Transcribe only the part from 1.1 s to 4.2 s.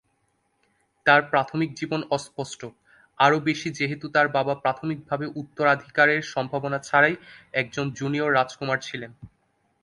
প্রাথমিক জীবন অস্পষ্ট, আরও বেশি যেহেতু